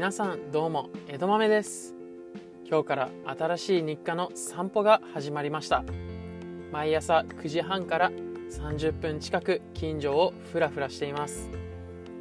[0.00, 1.94] 皆さんどうも江戸豆です。
[2.66, 5.84] 今日から新しい日課の散歩が始まりました。
[6.72, 8.10] 毎朝9時半から
[8.50, 11.50] 30分近く近所をふらふらしています。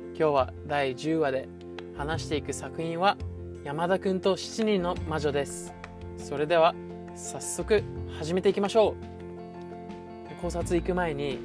[0.07, 1.47] 今日は第10話で
[1.95, 3.15] 話していく作品は
[3.63, 5.73] 山田くんと7人の魔女です。
[6.17, 6.75] それでは
[7.15, 7.81] 早速
[8.17, 8.93] 始めていきましょ
[10.29, 10.41] う。
[10.41, 11.39] 考察行く前に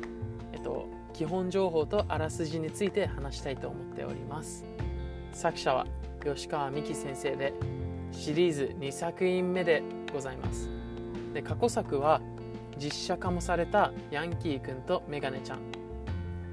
[0.53, 4.64] えっと基本情報とあらすじについて話したいと思っております。
[5.32, 5.86] 作者は
[6.24, 7.52] 吉川美希先生で
[8.12, 10.68] シリーズ2作品目でございます。
[11.32, 12.20] で過去作は
[12.78, 15.60] 実写化もされたヤンキーくんとメガネちゃん。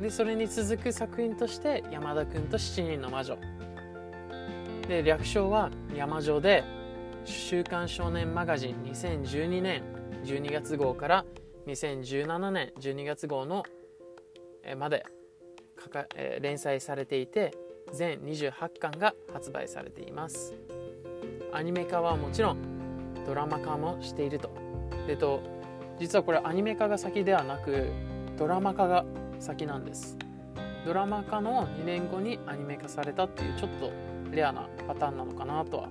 [0.01, 3.37] でそれに続く作品として山田くんと7人の魔女。
[4.87, 6.63] で略称は山女で
[7.23, 9.83] 「週刊少年マガジン」2012年
[10.23, 11.25] 12月号から
[11.67, 13.63] 2017年12月号の
[14.77, 15.05] まで
[16.41, 17.53] 連載されていて
[17.93, 20.53] 全28巻が発売されています。
[21.53, 22.57] アニメ化はもちろん
[23.25, 24.49] ドラマ化もしていると。
[25.07, 25.41] でと
[25.99, 27.89] 実はこれアニメ化が先ではなく
[28.37, 29.05] ドラマ化が
[29.39, 30.17] 先なんです。
[30.85, 33.91] ドラマ化の2年後にアニメ化されたっていうちょっと
[34.31, 35.89] レアなパターンなのかなとは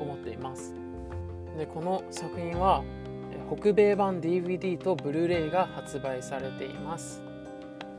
[0.00, 0.74] 思っています。
[1.58, 2.82] でこの作品は
[3.54, 7.22] 北米版 DVD とブルーレイが発売されています。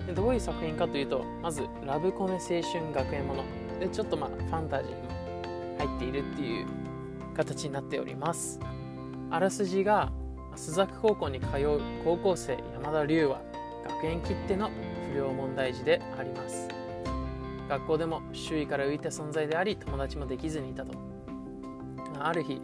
[0.07, 3.43] でどういう作品かというとまずラブコメ青春学園もの。
[3.79, 5.09] でちょっとまあファンタジーも
[5.77, 6.67] 入っているっていう
[7.35, 8.59] 形になっております。
[9.31, 10.11] あらすじが
[10.55, 13.41] 須作高校に通う高校生山田龍は
[14.01, 14.69] 学園きっての
[15.11, 16.67] 不良問題児であります。
[17.67, 20.93] 学校でも周囲から浮いた存在であり友達もできずにいたと。
[22.19, 22.61] ある日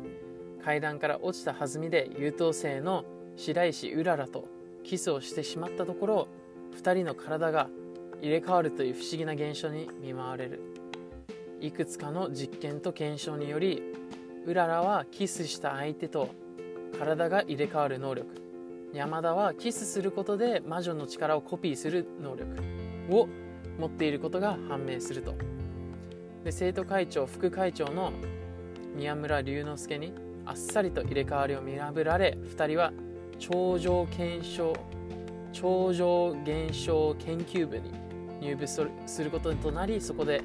[0.63, 4.45] 階段から落ちた弾みで優等生の白石うららと
[4.83, 6.27] キスをしてしまったところ
[6.79, 7.69] 2人の体が
[8.21, 10.61] 入れ替わるという不思議な現象に見舞われる。
[11.61, 13.83] いくつかの実験と検証により
[14.45, 16.29] うららはキスした相手と
[16.97, 18.27] 体が入れ替わる能力。
[18.93, 22.47] 山田はキスすることで魔女の力をコピーする能力。
[23.09, 23.27] を
[23.79, 25.33] 持っていることが判明すると。
[26.43, 28.11] で生徒会長副会長の
[28.95, 30.13] 宮村龍之介に
[30.45, 32.91] あっさりと入れ替わりを見破られ2人は
[33.37, 34.73] 超常検証
[35.51, 37.91] 超常現象研究部に
[38.41, 38.81] 入部す
[39.23, 40.41] ることとなりそこで、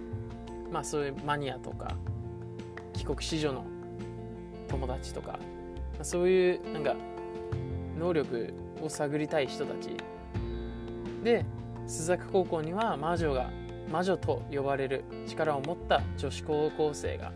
[0.73, 1.97] まあ、そういうマニアとか
[2.93, 3.65] 帰国子女の
[4.69, 5.39] 友達とか、ま
[6.01, 6.97] あ、そういうなんか
[7.99, 9.97] 能力を探りたい人たち。
[11.23, 11.45] で
[11.87, 13.51] 須作高校には魔女が
[13.91, 17.33] 魔女と呼ばれる力を持った女子高校生が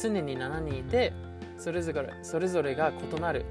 [0.00, 1.12] 常に7人いて
[1.58, 3.44] それぞれそれぞれが異なる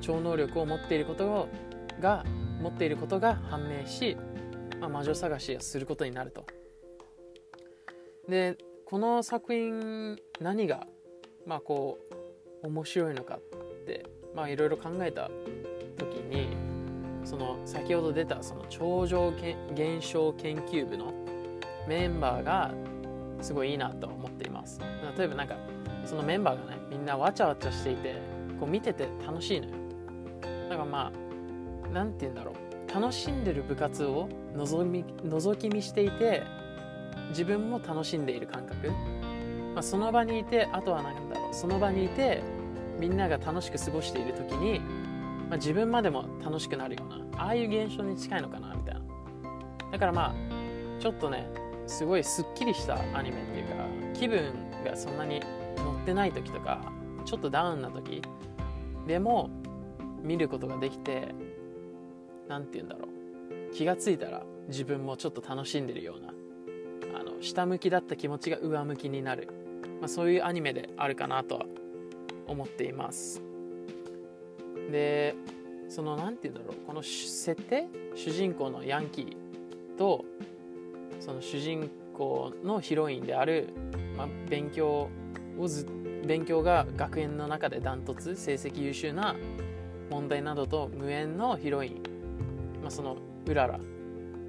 [0.00, 1.48] 超能力を持っていること
[2.00, 2.24] が
[2.64, 4.16] 持っていることが判明し、
[4.80, 6.46] まあ、魔女探しをすることになると。
[8.26, 10.86] でこの作品何が
[11.46, 11.98] まあこ
[12.62, 13.40] う面白いのかっ
[13.86, 15.30] てまあいろいろ考えた
[15.98, 16.56] 時に
[17.22, 21.12] その先ほど出たその超常現象研究部の
[21.86, 22.72] メンバーが
[23.42, 24.80] すごいいいなと思っています
[25.18, 25.56] 例えばなんか
[26.06, 28.14] そのメンバーがねみんなわちゃわちゃしていて
[28.58, 29.72] こう見てて楽しいのよ
[30.70, 31.23] だからまあ
[31.94, 32.92] 何て言うんだろう。
[32.92, 36.42] 楽しんでる部活を覗み覗き見していて
[37.30, 38.90] 自分も楽しんでいる感覚、
[39.74, 41.54] まあ、その場にいてあとは何だろう。
[41.54, 42.42] その場にいて
[43.00, 44.80] みんなが楽しく過ごしている時に、
[45.48, 49.00] まあ、自分までも楽しくなるようなああいう現象に近いのかなみたいな。
[49.92, 50.34] だからまあ
[51.00, 51.48] ちょっとね
[51.86, 53.74] すごいすっきりしたアニメっていうか
[54.14, 54.52] 気分
[54.84, 55.40] がそんなに
[55.76, 56.80] 乗ってない時とか
[57.24, 58.22] ちょっとダウンな時
[59.06, 59.50] でも
[60.22, 61.34] 見ることができて
[62.48, 63.74] 何て言うんだろう。
[63.74, 69.48] 気が付いたら自分もちょっと楽しんでるようなあの下向きだった気持ちが上向きになる、
[70.00, 71.66] まあ、そういうアニメであるかなとは
[72.46, 73.42] 思っています。
[74.90, 75.34] で
[75.88, 76.86] その何て言うんだろう。
[76.86, 77.88] この設定？
[78.14, 80.24] 主人公のヤンキーと
[81.20, 83.68] その主人公のヒロインである、
[84.16, 85.08] まあ、勉強
[85.58, 85.86] をず
[86.26, 89.34] 勉強が学園の中でダントツ成績優秀な
[90.10, 92.13] 問題などと無縁のヒロイン。
[92.84, 93.16] まあ、その
[93.46, 93.76] うらら。
[93.76, 93.80] っ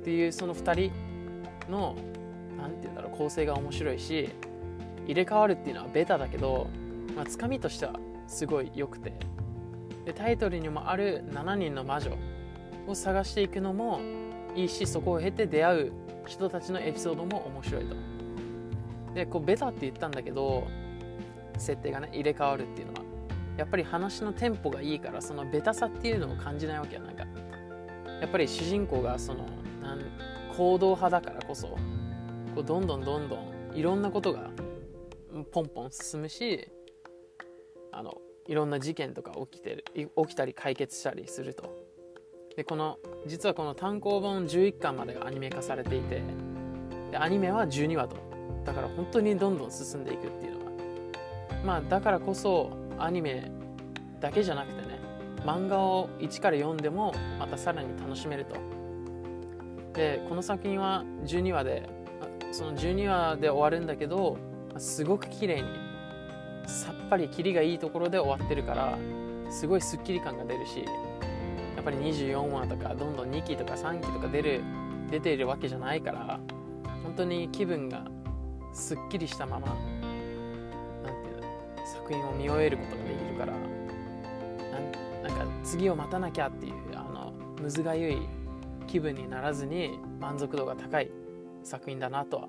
[0.03, 1.95] ていうその2人の
[2.57, 4.29] 何て言うんだろう構成が面白いし
[5.05, 6.67] 入れ替わるっていうのはベタだけど、
[7.15, 7.93] まあ、つかみとしては
[8.27, 9.13] すごい良くて。
[10.05, 12.15] でタイトルにもある7人の魔女
[12.85, 13.99] を探していくのも
[14.55, 15.93] いいしそこを経て出会う
[16.27, 17.95] 人たちのエピソードも面白いと。
[19.15, 20.67] でこうベタって言ったんだけど
[21.57, 22.99] 設定がね入れ替わるっていうのは。
[23.57, 27.25] やっぱり話のテンポがいいからそのベタさっていうのを感じないわけよなんか。
[28.25, 29.45] やっぱり主人公がその
[29.83, 29.99] なん
[30.57, 31.77] 行動派だからこそこ
[32.61, 34.49] うどんどんどんどんいろんなことが
[35.51, 36.67] ポンポン進むし
[37.91, 38.17] あの
[38.47, 41.85] いろんな事件とか起きてる起きたり解決したりすると。
[42.57, 46.23] でこの実はこの単行本11巻までがアニメ化されていて
[47.11, 48.15] でアニメは12話と。
[48.63, 50.71] だから本当にどんどん進んでいくっていうのが。
[51.63, 53.51] まあだからこそアニメ
[54.19, 54.84] だけじゃなくてね
[55.45, 58.55] 漫画を1から読んでもまたさらに楽しめると。
[59.93, 61.87] でこの作品は12話で
[62.51, 64.37] その12話で終わるんだけど
[64.77, 65.67] すごく綺麗に
[66.67, 68.97] さっぱりキリがいいところで終わってるから
[69.49, 70.83] すごいスッキリ感が出るし
[71.75, 74.61] やっぱり24話とかどんどん2期とか3期とか出る
[75.11, 76.39] 出ているわけじゃないから
[77.03, 78.05] 本当に気分が
[78.73, 83.53] すっきりしたままなんていうの作品を見終えることができるから
[85.25, 88.17] なんか次を待たなきゃっていうあのむずがゆい
[88.85, 91.09] 気分にならずに満足度が高い
[91.63, 92.47] 作品だなとは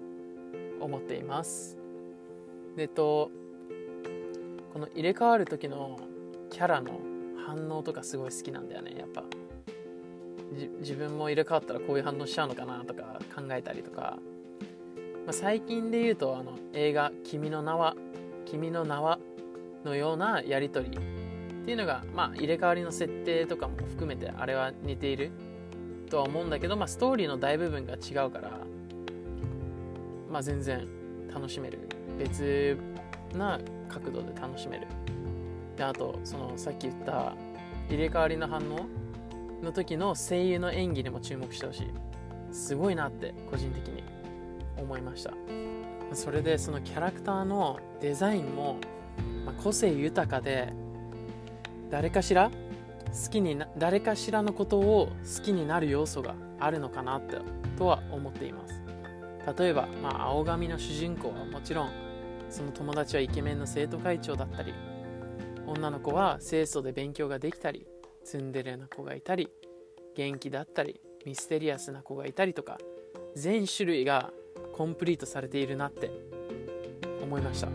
[0.78, 1.78] 思っています。
[2.76, 3.30] でと
[4.74, 5.98] この入れ替わる時の
[6.50, 7.00] キャラの
[7.46, 9.24] 反応とかすごい好きなんだよねやっぱ
[10.80, 14.18] 自分も入れ替わったらこういう反応しちゃうのかなとか考えたりとか、
[15.24, 17.96] まあ、最近で言うとあの映画「君の名は」
[18.44, 19.18] 「君の名は」
[19.86, 21.25] のようなやり取り
[21.66, 25.32] っていうのが、まあ、入れ替わりの設定とかも含めてあれは似ている
[26.08, 28.60] とは思うんだけど、まあ、ストーリーの大部分が違うから、
[30.30, 30.86] まあ、全然
[31.34, 31.80] 楽しめる。
[32.20, 32.78] 別
[33.34, 33.58] な
[33.88, 34.86] 角度で楽しめる。
[35.76, 37.34] であとそのさっき言った
[37.88, 38.86] 入れ替わりの反応
[39.60, 41.86] の時の声優の演技にも注目してほしい。
[42.52, 44.04] すごいなって個人的に
[44.76, 45.34] 思いました。
[46.12, 48.76] それでそのキャラクターのデザインも、
[49.44, 50.72] ま個性豊かで
[51.90, 57.36] 誰かしら好きにな誰かしらのことを好きになる要素があるのかなって
[57.78, 58.82] とは思っています。
[59.58, 61.90] 例えば、まあ、青髪の主人公はもちろん
[62.50, 64.74] その友達はイケメンの生徒会長だったり
[65.66, 67.86] 女の子は清楚で勉強ができたり
[68.24, 69.48] ツンデレな子がいたり
[70.16, 72.78] 元気だったりミステリアスな子がいたりとか
[73.36, 74.32] 全種類が
[74.72, 76.10] コンプリートされているなって
[77.22, 77.68] 思いました。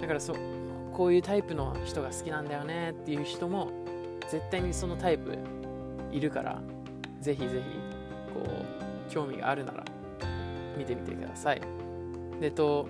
[0.00, 0.61] だからそう
[0.92, 3.70] こういうタイプの人が好きなんだよねっていう人も
[4.30, 5.36] 絶対にそのタイプ
[6.10, 6.60] いるから
[7.20, 9.84] ぜひぜひこう興味があるなら
[10.76, 11.60] 見てみてください。
[12.40, 12.88] でと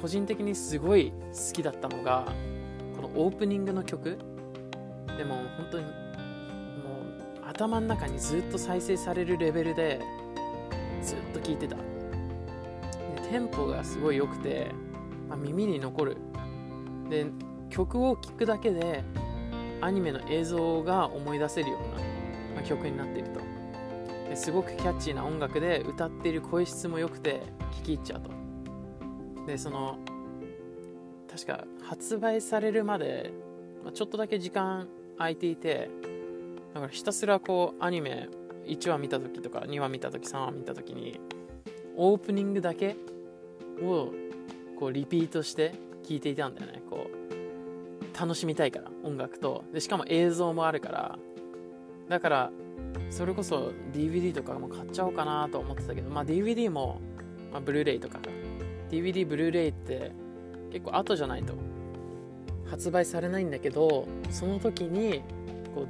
[0.00, 2.26] 個人的にすごい好きだったのが
[2.94, 4.18] このオープニングの曲。
[5.16, 5.94] でも本当にもう
[7.48, 10.00] 頭の中にずっと再生されるレベルで
[11.02, 11.76] ずっと聴いてた。
[11.76, 11.82] で
[13.30, 14.70] テンポがすごい良くて、
[15.28, 16.16] まあ、耳に残る
[17.08, 17.26] で
[17.70, 19.02] 曲を聴くだけで
[19.80, 23.40] アニメの映像が思い出せるような、ま、曲になっていると。
[24.28, 27.42] ですごくキャッチーな音楽で歌っている声質も良くて
[27.76, 28.30] 聴き入っちゃうと。
[29.46, 29.98] でその
[31.30, 33.32] 確か発売されるまで、
[33.84, 35.90] ま、ちょっとだけ時間空いていて
[36.72, 38.28] だからひたすらこうアニメ
[38.66, 41.20] 1話見た時とか2話見た時3話見た時に
[41.96, 42.96] オープニングだけ
[43.82, 44.12] を
[44.78, 45.74] こうリピートして
[46.04, 46.82] 聞いていたんだよね。
[46.88, 49.64] こう楽しみたいから音楽と。
[49.72, 51.18] でしかも映像もあるから。
[52.08, 52.50] だから
[53.10, 57.00] それこそ DVD とかも買っちゃおうかなと思ってたけど、まあ、DVD も、
[57.50, 58.18] まあ、ブルーレイとか
[58.90, 60.12] DVD ブルーレイって
[60.72, 61.54] 結構後じゃないと
[62.66, 65.22] 発売されないんだけどその時に
[65.74, 65.86] こ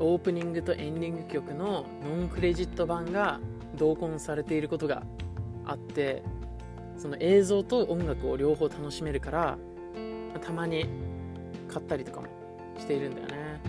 [0.00, 3.40] うオープニングとエンディング曲のノンクレジット版が
[3.76, 5.04] 同梱されていることが
[5.64, 6.22] あって
[7.02, 9.58] その映像と音楽を両方楽しめるから
[10.40, 10.86] たまに
[11.66, 12.28] 買ったりとかも
[12.78, 13.60] しているんだよね。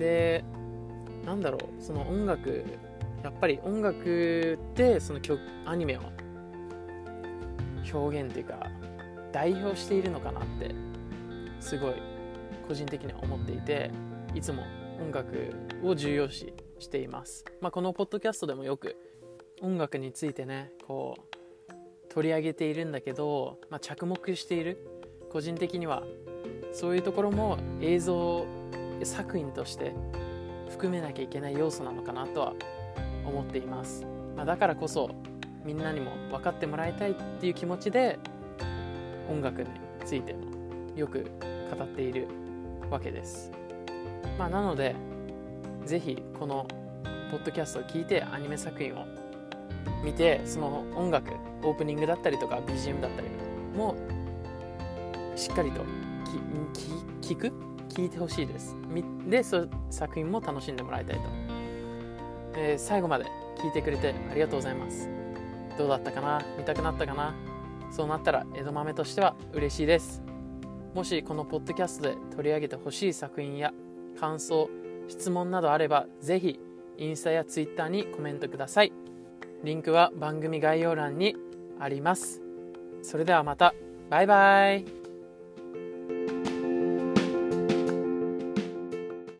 [0.00, 0.44] で
[1.24, 2.64] なんだろうその音楽
[3.22, 6.00] やっぱり音楽ってその曲アニメを
[7.94, 8.66] 表現っていうか
[9.30, 10.74] 代表しているのかなって
[11.60, 11.94] すごい
[12.66, 13.92] 個人的には思っていて
[14.34, 14.64] いつも
[15.00, 15.54] 音楽
[15.84, 18.96] を重要視しています、まあ、このポッドキャストでもよく
[19.62, 21.29] 音楽についてねこう
[22.10, 24.86] 取り上げているんだけど、まあ、着目している。
[25.30, 26.02] 個人的には。
[26.72, 28.46] そういうところも映像
[29.02, 29.92] 作品として
[30.68, 32.54] 含めなきゃいけない要素なのかなとは
[33.26, 35.10] 思っています、まあ、だからこそ
[35.64, 38.18] みんなにも分かってもらいたいっていう気持ちで
[39.28, 39.68] 音楽に
[40.04, 40.40] ついても
[40.96, 41.30] よく
[41.76, 42.28] 語っている
[42.90, 43.50] わけです、
[44.38, 44.94] まあ、なので
[45.84, 46.66] ぜひこの
[47.30, 49.04] ポッドキャストを聞いてアニメ作品を
[50.02, 53.28] 見てその音楽オープニングだったりとか BGM だったり
[53.76, 53.96] も
[55.36, 55.82] しっかりと
[57.20, 57.52] 聞く？
[57.88, 58.76] 聞いてほしいです。
[59.28, 61.22] でそ作品も楽しんでもらいたいと、
[62.56, 63.26] えー、最後まで
[63.58, 65.08] 聞いてくれてありがとうございます。
[65.76, 66.40] どうだったかな？
[66.56, 67.34] 見たくなったかな？
[67.90, 70.22] そうなったら江戸豆としては嬉しいです。
[70.94, 73.72] もしこのポッドキャストで取り上げてほしい作品や
[74.18, 74.68] 感想
[75.08, 76.60] 質問などあればぜひ
[76.98, 78.92] インスタやツイッターにコメントください。
[79.62, 81.36] リンクは番組概要欄に
[81.78, 82.40] あります。
[83.02, 83.74] それではまた。
[84.08, 84.99] バイバイ。